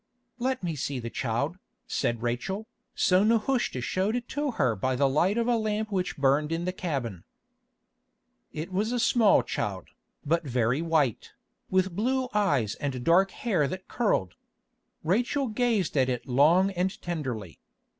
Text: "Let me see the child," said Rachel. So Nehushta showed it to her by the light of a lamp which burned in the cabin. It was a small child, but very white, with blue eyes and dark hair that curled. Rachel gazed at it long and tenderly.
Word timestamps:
"Let 0.39 0.63
me 0.63 0.75
see 0.75 0.97
the 0.97 1.11
child," 1.11 1.59
said 1.85 2.23
Rachel. 2.23 2.65
So 2.95 3.23
Nehushta 3.23 3.81
showed 3.81 4.15
it 4.15 4.27
to 4.29 4.49
her 4.53 4.75
by 4.75 4.95
the 4.95 5.07
light 5.07 5.37
of 5.37 5.45
a 5.47 5.55
lamp 5.57 5.91
which 5.91 6.17
burned 6.17 6.51
in 6.51 6.65
the 6.65 6.71
cabin. 6.73 7.23
It 8.51 8.71
was 8.73 8.91
a 8.91 8.97
small 8.99 9.43
child, 9.43 9.89
but 10.25 10.43
very 10.43 10.81
white, 10.81 11.33
with 11.69 11.95
blue 11.95 12.29
eyes 12.33 12.73
and 12.73 13.03
dark 13.03 13.29
hair 13.29 13.67
that 13.67 13.87
curled. 13.87 14.33
Rachel 15.03 15.47
gazed 15.49 15.95
at 15.95 16.09
it 16.09 16.27
long 16.27 16.71
and 16.71 16.99
tenderly. 17.03 17.59